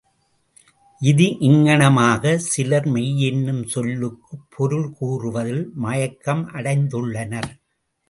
இது 0.99 1.37
இங்ஙனமாக, 1.39 2.37
சிலர் 2.37 2.87
மெய் 2.87 3.19
என்னும் 3.19 3.63
சொல்லுக்குப் 3.67 4.45
பொருள் 4.49 4.89
கூறுவதில் 4.99 5.71
மயக்கம் 5.75 6.47
அடைந்துள்ளனர். 6.53 7.51